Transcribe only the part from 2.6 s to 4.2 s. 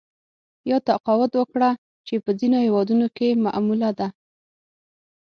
هېوادونو کې معموله ده